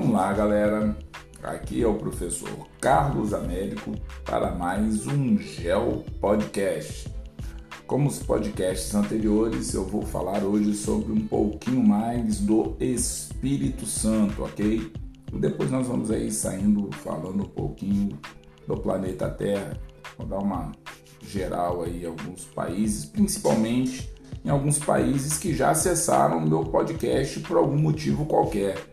[0.00, 0.96] Vamos lá, galera.
[1.42, 2.48] Aqui é o professor
[2.80, 3.92] Carlos Américo
[4.24, 7.06] para mais um Gel Podcast.
[7.86, 14.42] Como os podcasts anteriores, eu vou falar hoje sobre um pouquinho mais do Espírito Santo,
[14.42, 14.90] ok?
[15.34, 18.18] E depois nós vamos aí saindo falando um pouquinho
[18.66, 19.78] do planeta Terra.
[20.16, 20.72] Vou dar uma
[21.20, 24.10] geral aí alguns países, principalmente
[24.42, 28.89] em alguns países que já acessaram o meu podcast por algum motivo qualquer.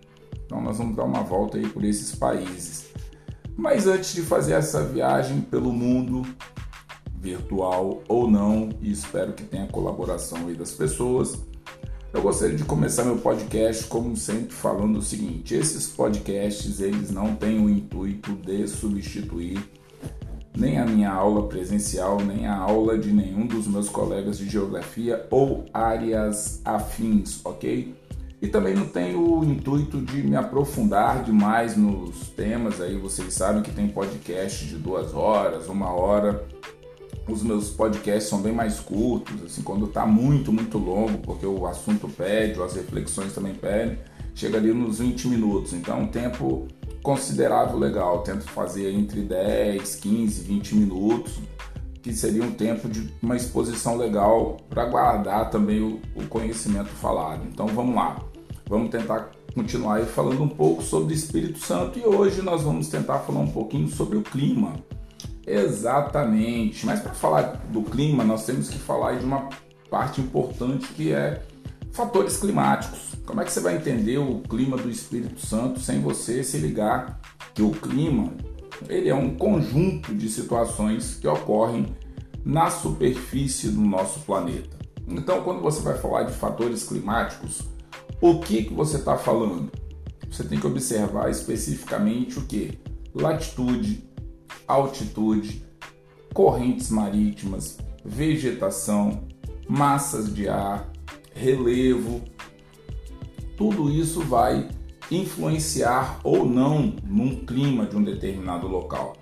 [0.48, 2.88] Então nós vamos dar uma volta aí por esses países.
[3.56, 6.24] Mas antes de fazer essa viagem pelo mundo,
[7.20, 11.38] virtual ou não, e espero que tenha colaboração aí das pessoas,
[12.14, 17.36] eu gostaria de começar meu podcast como sempre falando o seguinte: esses podcasts eles não
[17.36, 19.62] têm o intuito de substituir
[20.58, 25.28] nem a minha aula presencial, nem a aula de nenhum dos meus colegas de geografia
[25.30, 27.94] ou áreas afins, ok?
[28.40, 32.80] E também não tenho o intuito de me aprofundar demais nos temas.
[32.80, 36.46] Aí vocês sabem que tem podcast de duas horas, uma hora.
[37.28, 41.66] Os meus podcasts são bem mais curtos, assim, quando está muito, muito longo, porque o
[41.66, 43.98] assunto pede, ou as reflexões também pedem,
[44.34, 45.74] chega ali nos 20 minutos.
[45.74, 46.68] Então, um tempo
[47.02, 48.22] considerável legal.
[48.22, 51.40] Tento fazer entre 10, 15, 20 minutos,
[52.08, 57.44] que seria um tempo de uma exposição legal para guardar também o, o, conhecimento falado.
[57.52, 58.18] Então vamos lá,
[58.70, 62.88] vamos tentar continuar aí falando um pouco sobre o Espírito Santo e hoje nós vamos
[62.88, 64.76] tentar falar um pouquinho sobre o clima.
[65.46, 69.50] Exatamente, mas para falar do clima nós temos que falar de uma
[69.90, 71.44] parte importante que é
[71.92, 73.16] fatores climáticos.
[73.26, 77.20] Como é que você vai entender o clima do Espírito Santo sem você se ligar
[77.54, 78.32] que o clima
[78.88, 81.96] ele é um conjunto de situações que ocorrem
[82.44, 84.78] na superfície do nosso planeta.
[85.08, 87.62] Então, quando você vai falar de fatores climáticos,
[88.22, 89.72] o que, que você está falando?
[90.30, 92.78] Você tem que observar especificamente o que?
[93.14, 94.04] Latitude,
[94.68, 95.66] altitude,
[96.34, 99.24] correntes marítimas, vegetação,
[99.68, 100.92] massas de ar,
[101.34, 102.22] relevo.
[103.56, 104.70] Tudo isso vai
[105.10, 109.16] influenciar ou não num clima de um determinado local.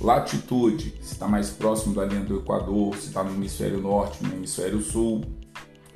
[0.00, 4.32] Latitude, se está mais próximo da linha do Equador, se está no hemisfério norte, no
[4.32, 5.22] hemisfério sul,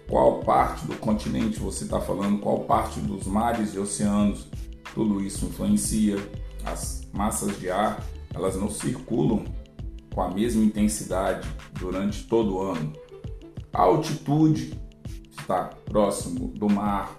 [0.09, 4.47] qual parte do continente você está falando, qual parte dos mares e oceanos,
[4.95, 6.17] tudo isso influencia.
[6.65, 8.05] As massas de ar,
[8.35, 9.45] elas não circulam
[10.15, 11.49] com a mesma intensidade
[11.79, 12.93] durante todo o ano.
[13.73, 14.79] A altitude
[15.31, 17.15] está próximo do mar,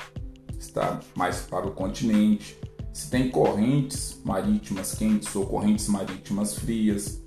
[0.67, 2.57] está mais para o continente,
[2.93, 7.21] se tem correntes marítimas quentes ou correntes marítimas frias,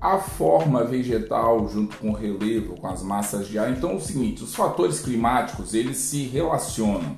[0.00, 3.72] a forma vegetal junto com o relevo, com as massas de ar.
[3.72, 7.16] Então é o seguinte, os fatores climáticos eles se relacionam.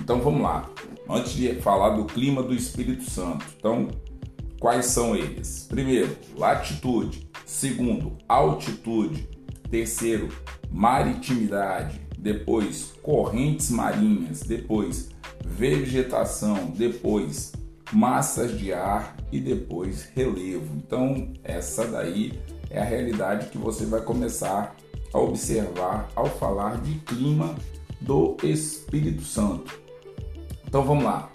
[0.00, 0.70] Então vamos lá.
[1.08, 3.88] Antes de falar do clima do Espírito Santo, então
[4.58, 5.66] quais são eles?
[5.68, 7.28] Primeiro, latitude.
[7.44, 9.28] Segundo, altitude.
[9.70, 10.28] Terceiro,
[10.70, 15.10] maritimidade depois correntes marinhas, depois
[15.44, 17.52] vegetação, depois
[17.92, 20.72] massas de ar e depois relevo.
[20.76, 22.40] Então, essa daí
[22.70, 24.76] é a realidade que você vai começar
[25.12, 27.56] a observar ao falar de clima
[28.00, 29.80] do Espírito Santo.
[30.64, 31.30] Então, vamos lá.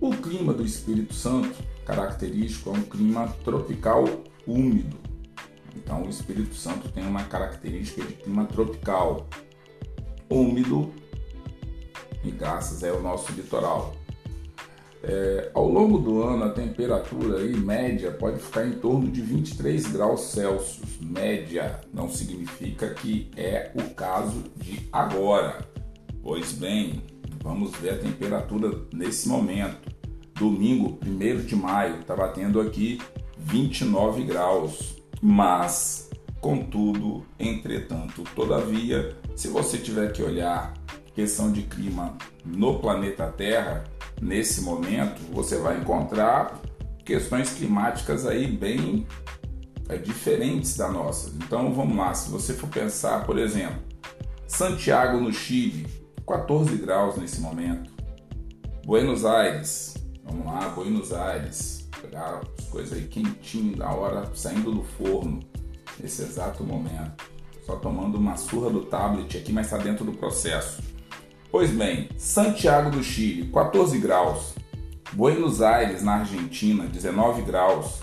[0.00, 1.54] O clima do Espírito Santo,
[1.86, 4.04] característico, é um clima tropical
[4.48, 4.96] úmido.
[5.76, 9.28] Então, o Espírito Santo tem uma característica de clima tropical
[10.32, 10.90] úmido
[12.24, 13.94] e graças é o nosso litoral.
[15.04, 19.88] É, ao longo do ano, a temperatura aí, média pode ficar em torno de 23
[19.88, 20.80] graus Celsius.
[21.00, 25.66] Média não significa que é o caso de agora.
[26.22, 27.02] Pois bem,
[27.42, 29.90] vamos ver a temperatura nesse momento.
[30.34, 33.00] Domingo, 1 de maio, está batendo aqui
[33.38, 34.96] 29 graus.
[35.20, 36.10] Mas
[36.42, 40.74] Contudo, entretanto, todavia, se você tiver que olhar
[41.14, 43.84] questão de clima no planeta Terra,
[44.20, 46.60] nesse momento, você vai encontrar
[47.04, 49.06] questões climáticas aí bem
[49.88, 51.32] é, diferentes da nossa.
[51.36, 53.82] Então vamos lá, se você for pensar, por exemplo,
[54.46, 55.86] Santiago no Chile,
[56.26, 57.90] 14 graus nesse momento.
[58.84, 59.94] Buenos Aires,
[60.24, 65.40] vamos lá, Buenos Aires, pegar as coisas aí quentinho da hora saindo do forno
[66.00, 67.31] nesse exato momento.
[67.62, 70.82] Só tomando uma surra do tablet aqui, mas está dentro do processo.
[71.50, 74.54] Pois bem, Santiago do Chile, 14 graus.
[75.12, 78.00] Buenos Aires, na Argentina, 19 graus.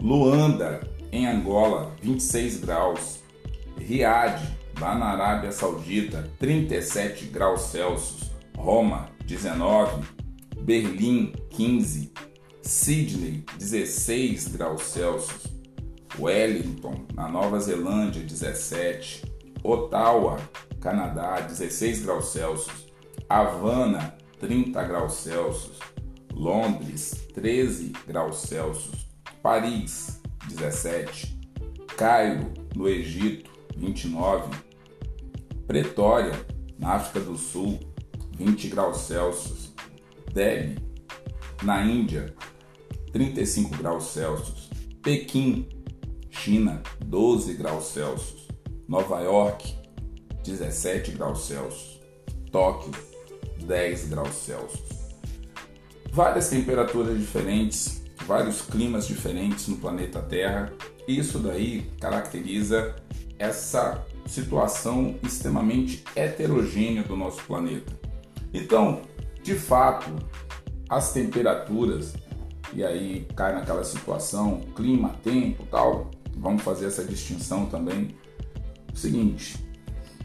[0.00, 0.80] Luanda,
[1.10, 3.20] em Angola, 26 graus.
[3.78, 4.40] Riad,
[4.78, 8.30] lá na Arábia Saudita, 37 graus Celsius.
[8.56, 10.04] Roma, 19.
[10.64, 12.10] Berlim 15,
[12.62, 15.46] Sydney 16 graus Celsius,
[16.18, 19.24] Wellington na Nova Zelândia 17,
[19.62, 20.38] Ottawa,
[20.80, 22.86] Canadá 16 graus Celsius,
[23.28, 25.78] Havana 30 graus Celsius,
[26.32, 29.06] Londres 13 graus Celsius,
[29.42, 31.38] Paris 17,
[31.96, 34.50] Cairo no Egito 29,
[35.66, 36.34] Pretória
[36.78, 37.80] na África do Sul
[38.36, 39.72] 20 graus Celsius,
[40.32, 40.78] Delhi
[41.62, 42.34] na Índia
[43.12, 44.68] 35 graus Celsius,
[45.02, 45.68] Pequim,
[46.34, 48.48] China 12 graus Celsius,
[48.86, 49.74] Nova York
[50.42, 52.00] 17 graus Celsius,
[52.52, 52.92] Tóquio
[53.64, 55.04] 10 graus Celsius.
[56.12, 60.72] Várias temperaturas diferentes, vários climas diferentes no planeta Terra.
[61.08, 62.94] Isso daí caracteriza
[63.38, 67.92] essa situação extremamente heterogênea do nosso planeta.
[68.52, 69.02] Então,
[69.42, 70.10] de fato,
[70.88, 72.14] as temperaturas
[72.74, 76.10] e aí cai naquela situação, clima, tempo, tal.
[76.36, 78.14] Vamos fazer essa distinção também.
[78.92, 79.64] O seguinte,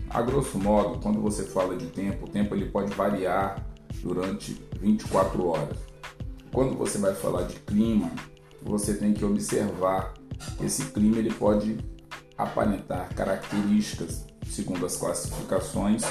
[0.10, 3.66] a grosso modo, quando você fala de tempo, o tempo ele pode variar
[4.02, 5.78] durante 24 horas.
[6.52, 8.12] Quando você vai falar de clima,
[8.62, 10.14] você tem que observar
[10.58, 11.78] que esse clima ele pode
[12.38, 16.04] aparentar características, segundo as classificações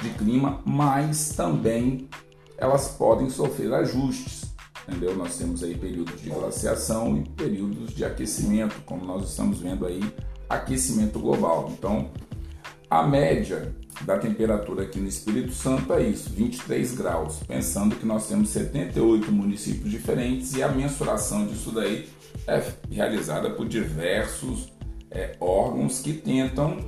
[0.00, 2.08] de clima, mas também
[2.56, 4.51] elas podem sofrer ajustes.
[4.88, 5.16] Entendeu?
[5.16, 10.02] Nós temos aí períodos de glaciação e períodos de aquecimento, como nós estamos vendo aí,
[10.48, 11.70] aquecimento global.
[11.72, 12.10] Então,
[12.90, 18.26] a média da temperatura aqui no Espírito Santo é isso, 23 graus, pensando que nós
[18.26, 22.08] temos 78 municípios diferentes e a mensuração disso daí
[22.46, 24.72] é realizada por diversos
[25.10, 26.78] é, órgãos que tentam,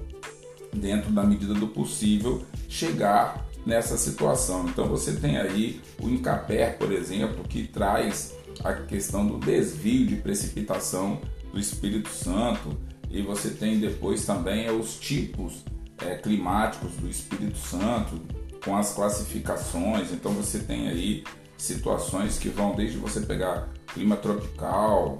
[0.72, 4.66] dentro da medida do possível, chegar nessa situação.
[4.68, 10.16] Então você tem aí o Incaper, por exemplo, que traz a questão do desvio de
[10.16, 11.20] precipitação
[11.52, 12.76] do Espírito Santo
[13.10, 15.64] e você tem depois também os tipos
[15.98, 18.20] é, climáticos do Espírito Santo
[18.64, 20.12] com as classificações.
[20.12, 21.24] Então você tem aí
[21.56, 25.18] situações que vão desde você pegar clima tropical,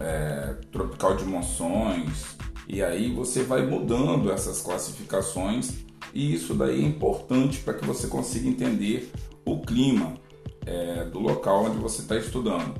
[0.00, 2.36] é, tropical de monções,
[2.68, 8.06] e aí você vai mudando essas classificações e isso daí é importante para que você
[8.06, 9.10] consiga entender
[9.44, 10.14] o clima
[10.66, 12.74] é, do local onde você está estudando.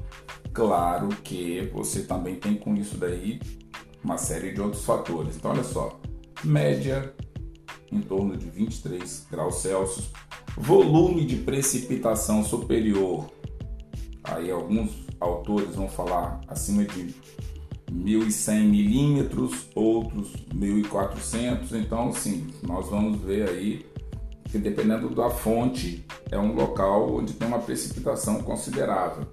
[0.52, 3.40] Claro que você também tem com isso daí
[4.02, 5.36] uma série de outros fatores.
[5.36, 5.98] Então, olha só:
[6.44, 7.14] média
[7.90, 10.10] em torno de 23 graus Celsius,
[10.56, 13.30] volume de precipitação superior.
[14.24, 14.90] Aí alguns
[15.20, 17.14] autores vão falar acima de
[17.92, 21.72] 1.100 milímetros, outros 1.400.
[21.72, 23.86] Então, sim, nós vamos ver aí
[24.50, 29.26] que dependendo da fonte, é um local onde tem uma precipitação considerável.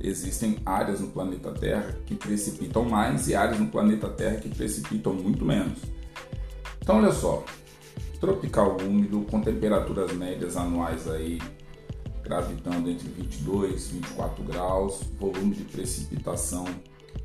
[0.00, 5.14] Existem áreas no planeta Terra que precipitam mais e áreas no planeta Terra que precipitam
[5.14, 5.78] muito menos.
[6.80, 7.44] Então, olha só,
[8.20, 11.40] tropical úmido com temperaturas médias anuais aí
[12.24, 16.64] gravitando entre 22 e 24 graus, volume de precipitação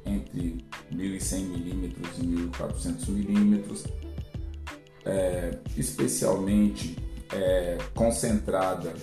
[0.06, 0.64] entre
[0.94, 3.86] 1.100 milímetros e 1.400 milímetros,
[5.06, 6.98] é, especialmente
[7.32, 8.94] é, concentrada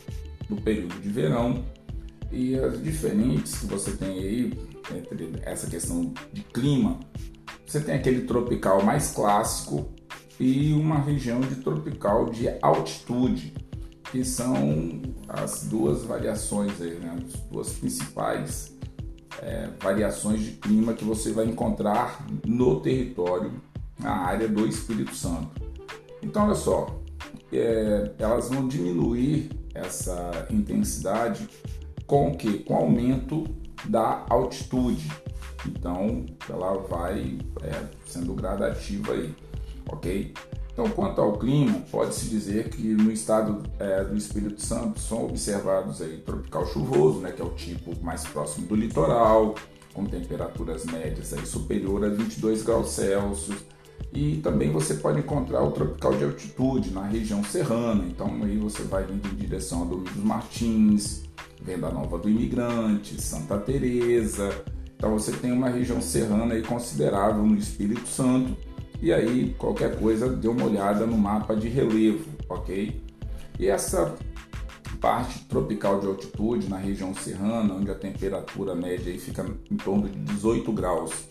[0.49, 1.64] no período de verão
[2.30, 4.52] e as diferentes que você tem aí
[4.94, 6.99] entre essa questão de clima,
[7.66, 9.88] você tem aquele tropical mais clássico
[10.38, 13.54] e uma região de tropical de altitude,
[14.11, 17.16] que são as duas variações aí, né?
[17.25, 18.74] as duas principais
[19.43, 23.53] é, variações de clima que você vai encontrar no território,
[23.99, 25.62] na área do Espírito Santo.
[26.23, 27.00] Então, olha só,
[27.53, 31.49] é, elas vão diminuir essa intensidade
[32.07, 32.59] com o que?
[32.61, 33.45] Com aumento
[33.85, 35.11] da altitude.
[35.67, 39.35] Então, ela vai é, sendo gradativa aí,
[39.91, 40.35] ok?
[40.75, 46.02] Então, quanto ao clima, pode-se dizer que no estado é, do Espírito Santo são observados
[46.02, 49.54] aí tropical chuvoso, né, que é o tipo mais próximo do litoral,
[49.95, 53.57] com temperaturas médias aí superior a 22 graus Celsius.
[54.12, 58.04] E também você pode encontrar o tropical de altitude na região serrana.
[58.09, 61.23] Então aí você vai vindo em direção a Domingos Martins,
[61.62, 64.50] Venda Nova do Imigrante, Santa Teresa.
[64.97, 68.57] Então você tem uma região serrana aí considerável no Espírito Santo
[69.04, 73.02] e aí, qualquer coisa, dê uma olhada no mapa de relevo, ok?
[73.61, 74.14] E essa
[74.99, 80.08] parte tropical de altitude na região serrana, onde a temperatura média aí fica em torno
[80.08, 81.28] de 18 graus.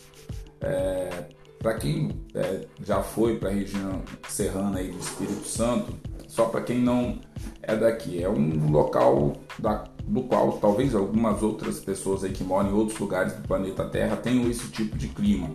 [0.62, 5.96] É, para quem é, já foi para a região serrana aí do Espírito Santo,
[6.27, 7.18] só para quem não
[7.63, 8.22] é daqui.
[8.22, 13.00] É um local da, do qual talvez algumas outras pessoas aí que moram em outros
[13.00, 15.50] lugares do planeta Terra tenham esse tipo de clima.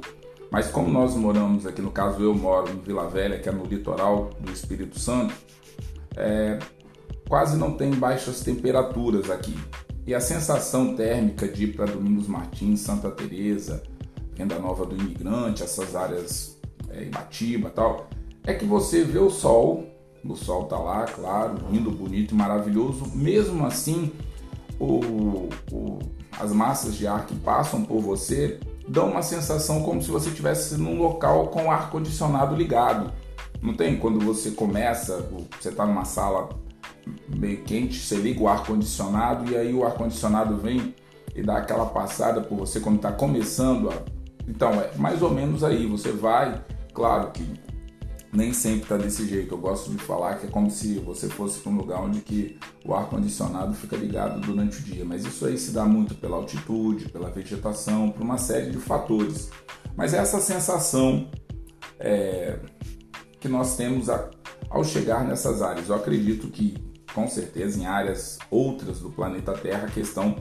[0.51, 3.65] Mas como nós moramos aqui, no caso eu moro em Vila Velha, que é no
[3.65, 5.35] litoral do Espírito Santo,
[6.17, 6.59] é,
[7.29, 9.57] quase não tem baixas temperaturas aqui.
[10.07, 13.83] E a sensação térmica de ir para Domingos Martins, Santa Teresa,
[14.35, 18.09] Venda Nova do Imigrante, essas áreas é, Ibatiba tal,
[18.45, 19.87] é que você vê o sol,
[20.25, 24.11] o sol tá lá, claro, lindo, bonito e maravilhoso, mesmo assim
[24.81, 25.99] o, o,
[26.39, 30.77] as massas de ar que passam por você dão uma sensação como se você estivesse
[30.77, 33.13] num local com ar condicionado ligado.
[33.61, 33.99] Não tem?
[33.99, 35.29] Quando você começa,
[35.61, 36.49] você está numa sala
[37.29, 40.95] meio quente, você liga o ar condicionado e aí o ar condicionado vem
[41.35, 43.91] e dá aquela passada por você quando está começando.
[43.91, 43.95] A...
[44.47, 45.87] Então é mais ou menos aí.
[45.87, 46.63] Você vai,
[46.95, 47.45] claro que
[48.33, 49.55] nem sempre está desse jeito.
[49.55, 52.59] Eu gosto de falar que é como se você fosse para um lugar onde que
[52.89, 56.39] o ar condicionado fica ligado durante o dia, mas isso aí se dá muito pela
[56.39, 59.51] altitude, pela vegetação, por uma série de fatores.
[59.95, 61.29] Mas essa sensação
[62.01, 62.59] é,
[63.39, 64.31] que nós temos a,
[64.71, 66.79] ao chegar nessas áreas, eu acredito que
[67.15, 70.37] com certeza em áreas outras do planeta Terra a questão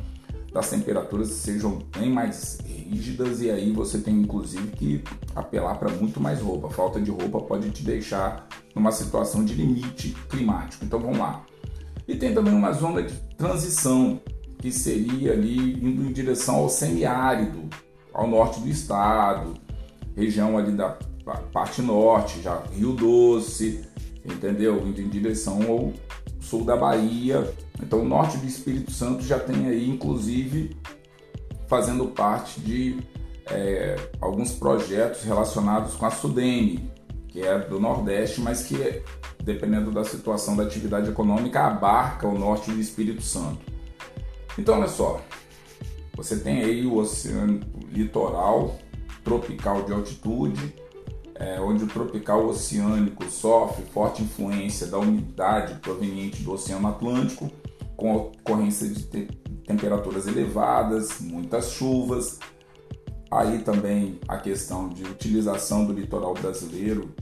[0.53, 5.03] das temperaturas sejam bem mais rígidas e aí você tem inclusive que
[5.35, 6.69] apelar para muito mais roupa.
[6.69, 10.85] Falta de roupa pode te deixar numa situação de limite climático.
[10.85, 11.45] Então vamos lá.
[12.07, 14.21] E tem também uma zona de transição
[14.59, 17.69] que seria ali indo em direção ao semiárido,
[18.13, 19.53] ao norte do estado,
[20.15, 20.97] região ali da
[21.53, 23.85] parte norte, já Rio Doce,
[24.25, 24.87] entendeu?
[24.87, 25.93] Indo em direção ao
[26.39, 27.53] sul da Bahia.
[27.81, 30.75] Então, o norte do Espírito Santo já tem aí, inclusive,
[31.67, 32.97] fazendo parte de
[33.49, 36.89] é, alguns projetos relacionados com a Sudene,
[37.27, 39.03] que é do Nordeste, mas que,
[39.47, 43.65] dependendo da situação da atividade econômica, abarca o norte do Espírito Santo.
[44.59, 45.21] Então, olha só,
[46.13, 48.77] você tem aí o oceano litoral
[49.23, 50.75] tropical de altitude,
[51.35, 57.49] é, onde o tropical oceânico sofre forte influência da umidade proveniente do Oceano Atlântico,
[57.95, 59.27] com ocorrência de te
[59.65, 62.39] temperaturas elevadas, muitas chuvas.
[63.29, 67.13] Aí também a questão de utilização do litoral brasileiro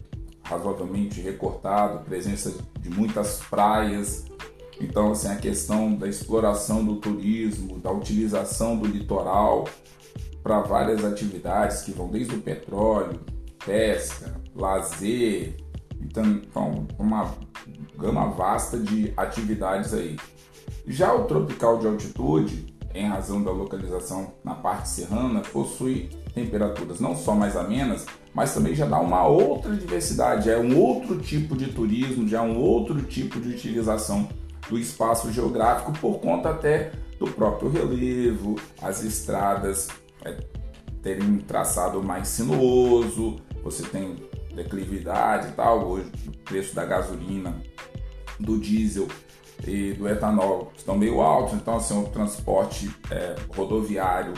[0.45, 4.25] razoavelmente recortado, presença de muitas praias.
[4.79, 9.67] Então, assim, a questão da exploração do turismo, da utilização do litoral
[10.43, 13.19] para várias atividades que vão desde o petróleo,
[13.65, 15.55] pesca, lazer,
[15.99, 17.33] então, então uma
[17.97, 20.17] gama vasta de atividades aí.
[20.85, 27.15] Já o tropical de altitude, em razão da localização na parte serrana, possui temperaturas não
[27.15, 31.68] só mais amenas, mas também já dá uma outra diversidade, é um outro tipo de
[31.68, 34.27] turismo, já é um outro tipo de utilização
[34.70, 39.88] do espaço geográfico por conta até do próprio relevo, as estradas
[40.25, 40.36] é,
[41.01, 44.18] terem um traçado mais sinuoso, você tem
[44.54, 47.56] declividade e tal, hoje o preço da gasolina,
[48.38, 49.08] do diesel
[49.65, 54.34] e do etanol estão meio altos, então assim, o transporte é, rodoviário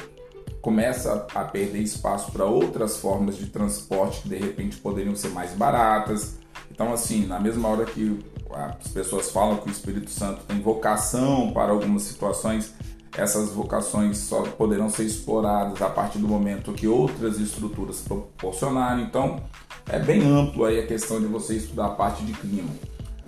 [0.67, 5.51] começa a perder espaço para outras formas de transporte que de repente poderiam ser mais
[5.53, 6.39] baratas.
[6.69, 8.19] Então assim, na mesma hora que
[8.51, 12.74] as pessoas falam que o Espírito Santo tem vocação para algumas situações,
[13.17, 19.05] essas vocações só poderão ser exploradas a partir do momento que outras estruturas proporcionarem.
[19.05, 19.41] Então,
[19.88, 22.69] é bem amplo aí a questão de você estudar a parte de clima.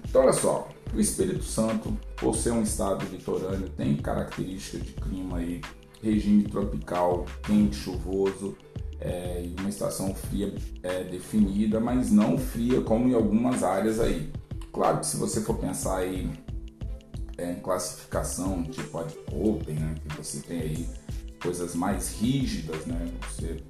[0.04, 5.38] Então, olha só, o Espírito Santo, por ser um estado litorâneo, tem características de clima
[5.38, 5.62] aí,
[6.02, 8.56] regime tropical, quente, chuvoso,
[9.02, 10.54] é, e uma estação fria
[10.84, 14.32] é, definida, mas não fria como em algumas áreas aí.
[14.72, 16.30] Claro que se você for pensar aí
[17.38, 20.90] é, em classificação tipo ad open, né, que você tem aí
[21.42, 23.64] coisas mais rígidas, né, você,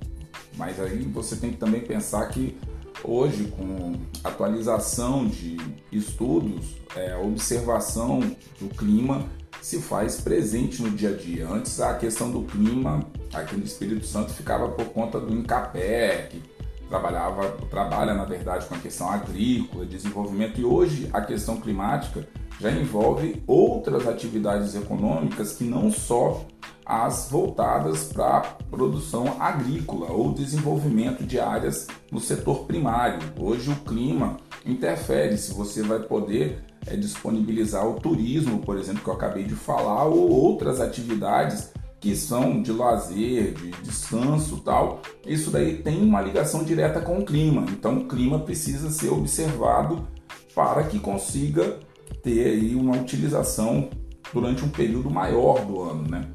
[0.57, 2.57] mas aí você tem que também pensar que
[3.03, 3.93] hoje com
[4.23, 5.57] atualização de
[5.91, 8.19] estudos, é, observação
[8.59, 9.25] do clima
[9.61, 11.47] se faz presente no dia a dia.
[11.47, 16.41] Antes a questão do clima aqui no Espírito Santo ficava por conta do Incapé, que
[16.87, 22.27] trabalhava, trabalha na verdade com a questão agrícola, desenvolvimento, e hoje a questão climática
[22.59, 26.45] já envolve outras atividades econômicas que não só
[26.85, 33.19] as voltadas para a produção agrícola ou desenvolvimento de áreas no setor primário.
[33.39, 34.37] Hoje o clima
[34.69, 39.55] interfere se você vai poder é, disponibilizar o turismo, por exemplo, que eu acabei de
[39.55, 45.01] falar, ou outras atividades que são de lazer, de descanso tal.
[45.25, 47.65] Isso daí tem uma ligação direta com o clima.
[47.69, 50.07] Então o clima precisa ser observado
[50.55, 51.77] para que consiga
[52.23, 53.89] ter aí uma utilização
[54.33, 56.27] durante um período maior do ano, né?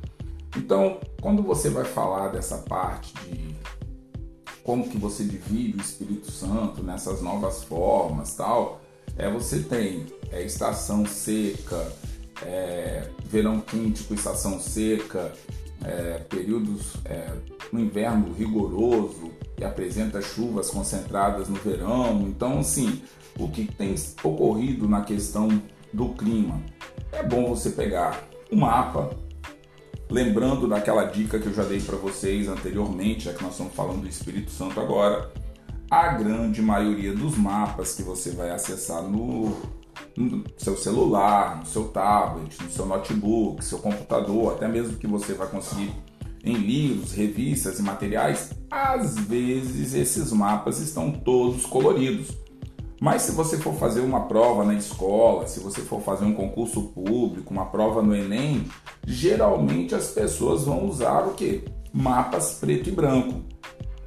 [0.57, 3.55] Então, quando você vai falar dessa parte de
[4.65, 8.81] como que você divide o Espírito Santo nessas novas formas, tal,
[9.17, 11.93] é você tem é, estação seca,
[12.43, 15.33] é, verão quente com estação seca,
[15.85, 17.31] é, períodos é,
[17.71, 22.23] no inverno rigoroso e apresenta chuvas concentradas no verão.
[22.23, 23.03] Então, assim,
[23.39, 25.49] o que tem ocorrido na questão
[25.93, 26.61] do clima?
[27.13, 29.15] É bom você pegar o mapa,
[30.15, 34.03] lembrando daquela dica que eu já dei para vocês anteriormente, já que nós estamos falando
[34.03, 35.33] do Espírito Santo agora.
[35.91, 39.57] A grande maioria dos mapas que você vai acessar no,
[40.17, 45.35] no seu celular, no seu tablet, no seu notebook, seu computador, até mesmo que você
[45.35, 45.93] vai conseguir
[46.45, 52.29] em livros, revistas e materiais, às vezes esses mapas estão todos coloridos.
[53.01, 56.83] Mas se você for fazer uma prova na escola, se você for fazer um concurso
[56.83, 58.67] público, uma prova no Enem,
[59.07, 61.65] geralmente as pessoas vão usar o que?
[61.93, 63.43] Mapas preto e branco.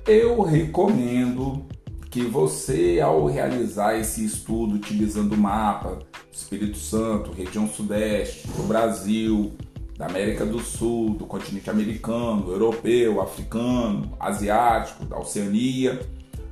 [0.05, 1.65] Eu recomendo
[2.09, 5.99] que você, ao realizar esse estudo utilizando o mapa
[6.31, 9.51] Espírito Santo, região sudeste, do Brasil,
[9.97, 15.99] da América do Sul, do continente americano, europeu, africano, asiático, da Oceania,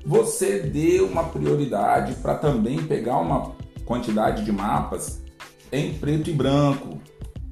[0.06, 3.52] você dê uma prioridade para também pegar uma
[3.86, 5.22] quantidade de mapas
[5.72, 7.00] em preto e branco,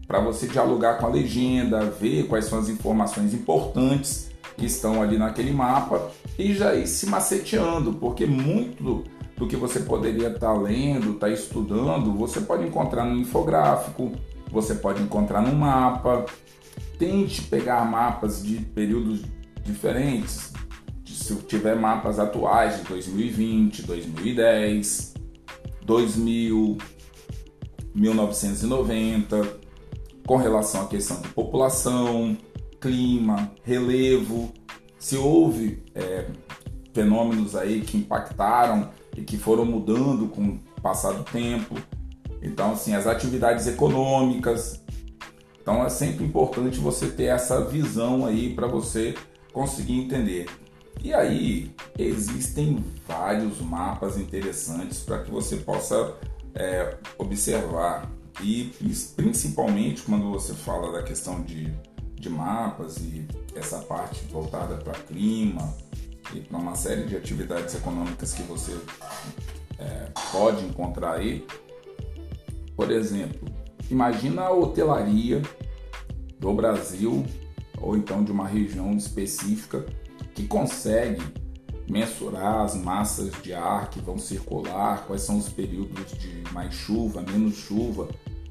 [0.07, 5.17] para você dialogar com a legenda, ver quais são as informações importantes que estão ali
[5.17, 9.03] naquele mapa e já ir se maceteando, porque muito
[9.35, 14.11] do que você poderia estar tá lendo, estar tá estudando, você pode encontrar no infográfico,
[14.51, 16.25] você pode encontrar no mapa.
[16.97, 19.21] Tente pegar mapas de períodos
[19.63, 20.53] diferentes,
[21.23, 25.13] se tiver mapas atuais de 2020, 2010,
[25.85, 26.77] 2000,
[27.95, 29.57] 1990,
[30.27, 32.37] com relação à questão de população,
[32.81, 34.51] clima, relevo,
[34.99, 36.25] se houve é,
[36.93, 41.75] fenômenos aí que impactaram e que foram mudando com o passar do tempo.
[42.41, 44.83] Então, assim, as atividades econômicas.
[45.61, 49.15] Então, é sempre importante você ter essa visão aí para você
[49.53, 50.62] conseguir entender.
[51.01, 56.15] E aí existem vários mapas interessantes para que você possa
[56.55, 58.09] é, observar.
[58.41, 58.71] E
[59.15, 61.71] principalmente quando você fala da questão de,
[62.15, 65.73] de mapas e essa parte voltada para clima
[66.33, 68.75] e para uma série de atividades econômicas que você
[69.77, 71.45] é, pode encontrar aí.
[72.75, 73.47] Por exemplo,
[73.89, 75.41] imagina a hotelaria
[76.39, 77.25] do Brasil
[77.79, 79.85] ou então de uma região específica
[80.33, 81.21] que consegue
[81.89, 87.21] mensurar as massas de ar que vão circular, quais são os períodos de mais chuva,
[87.21, 88.07] menos chuva.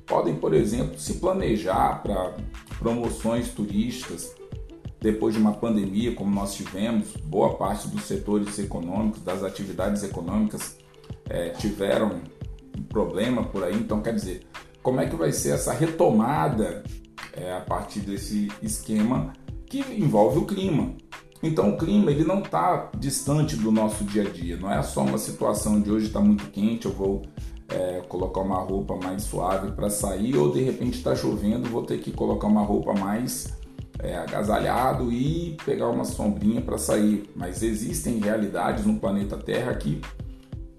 [0.06, 2.36] Podem, por exemplo, se planejar para
[2.78, 4.34] promoções turísticas.
[5.00, 10.76] Depois de uma pandemia, como nós tivemos, boa parte dos setores econômicos, das atividades econômicas
[11.28, 12.20] é, tiveram
[12.78, 13.74] um problema por aí.
[13.74, 14.46] Então, quer dizer,
[14.82, 16.84] como é que vai ser essa retomada
[17.32, 19.32] é, a partir desse esquema
[19.66, 20.94] que envolve o clima?
[21.42, 25.02] Então o clima ele não está distante do nosso dia a dia, não é só
[25.02, 27.22] uma situação de hoje está muito quente, eu vou
[27.68, 31.98] é, colocar uma roupa mais suave para sair, ou de repente está chovendo, vou ter
[31.98, 33.52] que colocar uma roupa mais
[33.98, 37.28] é, agasalhado e pegar uma sombrinha para sair.
[37.34, 40.00] Mas existem realidades no planeta Terra que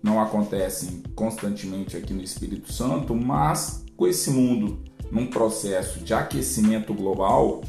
[0.02, 4.80] não acontecem constantemente aqui no Espírito Santo, mas com esse mundo
[5.12, 7.62] num processo de aquecimento global,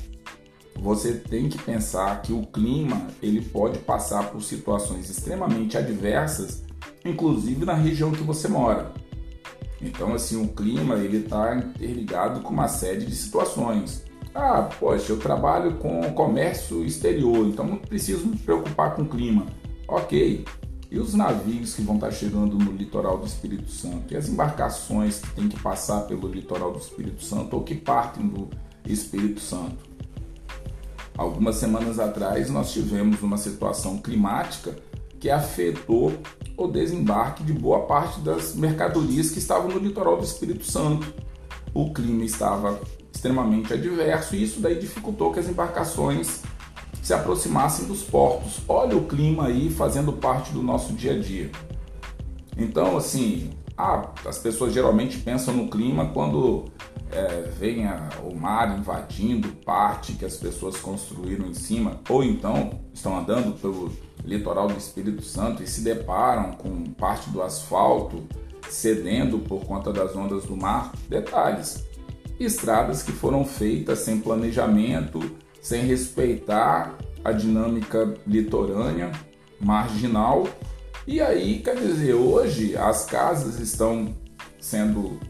[0.80, 6.62] você tem que pensar que o clima ele pode passar por situações extremamente adversas,
[7.04, 8.92] inclusive na região que você mora.
[9.80, 14.02] Então, assim, o clima ele está interligado com uma série de situações.
[14.34, 19.46] Ah, poxa, eu trabalho com comércio exterior, então não preciso me preocupar com o clima.
[19.86, 20.44] Ok.
[20.90, 24.12] E os navios que vão estar chegando no litoral do Espírito Santo?
[24.12, 28.26] E as embarcações que têm que passar pelo litoral do Espírito Santo ou que partem
[28.28, 28.48] do
[28.86, 29.93] Espírito Santo?
[31.16, 34.74] Algumas semanas atrás nós tivemos uma situação climática
[35.20, 36.12] que afetou
[36.56, 41.14] o desembarque de boa parte das mercadorias que estavam no litoral do Espírito Santo.
[41.72, 42.80] O clima estava
[43.12, 46.42] extremamente adverso e isso daí dificultou que as embarcações
[47.02, 48.60] se aproximassem dos portos.
[48.68, 51.50] Olha o clima aí fazendo parte do nosso dia a dia.
[52.56, 56.66] Então, assim, ah, as pessoas geralmente pensam no clima quando
[57.10, 63.18] é, venha o mar invadindo parte que as pessoas construíram em cima, ou então estão
[63.18, 63.92] andando pelo
[64.24, 68.22] litoral do Espírito Santo e se deparam com parte do asfalto
[68.70, 71.84] cedendo por conta das ondas do mar, detalhes.
[72.38, 75.20] Estradas que foram feitas sem planejamento,
[75.62, 79.12] sem respeitar a dinâmica litorânea,
[79.60, 80.48] marginal.
[81.06, 84.14] E aí, quer dizer, hoje as casas estão
[84.58, 85.20] sendo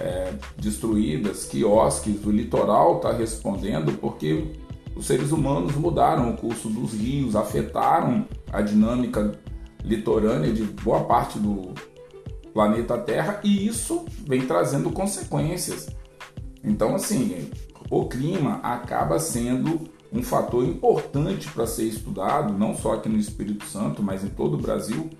[0.00, 4.52] é, destruídas, quiosques, o litoral está respondendo porque
[4.94, 9.32] os seres humanos mudaram o curso dos rios, afetaram a dinâmica
[9.82, 11.74] litorânea de boa parte do
[12.52, 15.88] planeta Terra e isso vem trazendo consequências.
[16.62, 17.50] Então, assim,
[17.90, 23.66] o clima acaba sendo um fator importante para ser estudado, não só aqui no Espírito
[23.66, 25.10] Santo, mas em todo o Brasil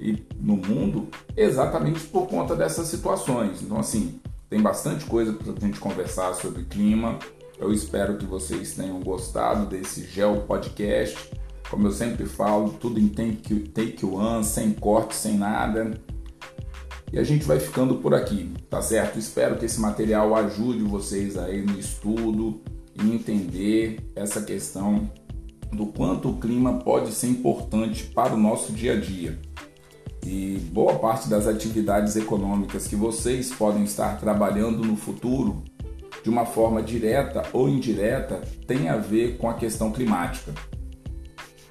[0.00, 3.62] e no mundo, exatamente por conta dessas situações.
[3.62, 7.18] Então, assim, tem bastante coisa para a gente conversar sobre clima.
[7.58, 11.30] Eu espero que vocês tenham gostado desse Geo Podcast.
[11.70, 16.00] Como eu sempre falo, tudo em take, take one, sem corte, sem nada.
[17.12, 19.18] E a gente vai ficando por aqui, tá certo?
[19.18, 22.60] Espero que esse material ajude vocês aí no estudo
[23.02, 25.10] e entender essa questão
[25.72, 29.38] do quanto o clima pode ser importante para o nosso dia a dia.
[30.24, 35.62] E boa parte das atividades econômicas que vocês podem estar trabalhando no futuro
[36.26, 40.52] de uma forma direta ou indireta, tem a ver com a questão climática.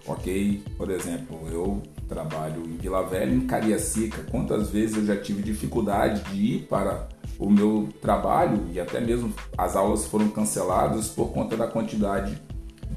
[0.08, 0.64] Ok?
[0.78, 4.24] Por exemplo, eu trabalho em Vila Velha, em Cariacica.
[4.32, 9.34] Quantas vezes eu já tive dificuldade de ir para o meu trabalho e até mesmo
[9.58, 12.42] as aulas foram canceladas por conta da quantidade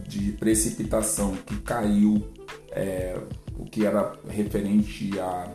[0.07, 2.27] de precipitação que caiu,
[2.71, 3.19] é,
[3.59, 5.53] o que era referente a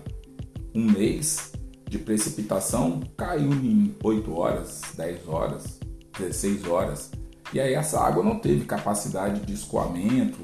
[0.76, 1.54] um mês
[1.88, 5.80] de precipitação, caiu em 8 horas, 10 horas.
[6.18, 7.12] 16 horas.
[7.54, 10.40] E aí essa água não teve capacidade de escoamento,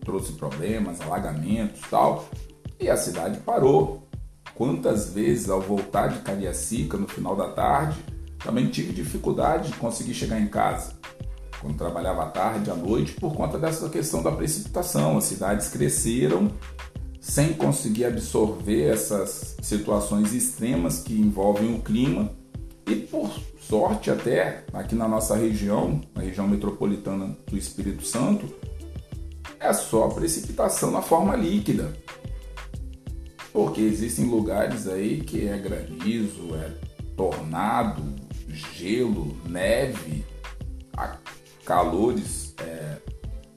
[0.00, 2.28] trouxe problemas, alagamentos tal.
[2.78, 4.03] E a cidade parou.
[4.54, 7.98] Quantas vezes ao voltar de Cariacica no final da tarde,
[8.38, 10.92] também tive dificuldade de conseguir chegar em casa.
[11.60, 15.16] Quando trabalhava à tarde, à noite, por conta dessa questão da precipitação.
[15.16, 16.52] As cidades cresceram
[17.20, 22.30] sem conseguir absorver essas situações extremas que envolvem o clima
[22.86, 28.46] e por sorte até aqui na nossa região, na região metropolitana do Espírito Santo,
[29.58, 31.94] é só precipitação na forma líquida.
[33.54, 36.72] Porque existem lugares aí que é granizo, é
[37.16, 38.02] tornado,
[38.48, 40.24] gelo, neve,
[41.64, 42.96] calores é,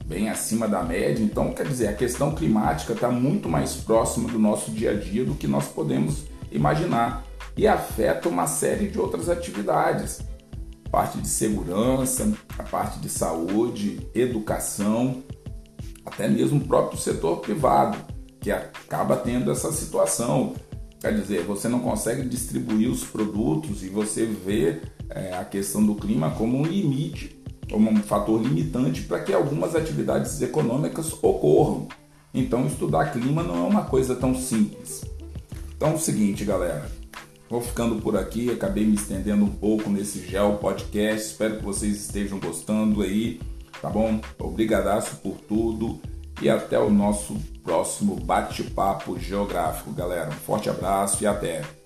[0.04, 1.20] bem acima da média.
[1.20, 5.24] Então, quer dizer, a questão climática está muito mais próxima do nosso dia a dia
[5.24, 10.20] do que nós podemos imaginar e afeta uma série de outras atividades.
[10.92, 15.24] Parte de segurança, a parte de saúde, educação,
[16.06, 17.98] até mesmo o próprio setor privado,
[18.48, 20.54] que acaba tendo essa situação.
[21.00, 24.80] Quer dizer, você não consegue distribuir os produtos e você vê
[25.10, 27.38] é, a questão do clima como um limite,
[27.70, 31.88] como um fator limitante para que algumas atividades econômicas ocorram.
[32.32, 35.04] Então, estudar clima não é uma coisa tão simples.
[35.76, 36.90] Então, é o seguinte, galera.
[37.50, 41.32] Vou ficando por aqui, acabei me estendendo um pouco nesse Gel Podcast.
[41.32, 43.40] Espero que vocês estejam gostando aí,
[43.80, 44.20] tá bom?
[44.38, 46.00] Obrigadaço por tudo
[46.42, 47.36] e até o nosso
[47.68, 50.30] próximo bate-papo geográfico, galera.
[50.30, 51.77] Um forte abraço e até!